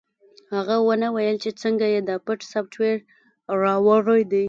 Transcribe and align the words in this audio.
هغه 0.53 0.75
ونه 0.87 1.07
ویل 1.11 1.37
چې 1.43 1.51
څنګه 1.61 1.85
یې 1.93 1.99
دا 2.09 2.15
پټ 2.25 2.39
سافټویر 2.51 2.97
راوړی 3.63 4.21
دی 4.31 4.39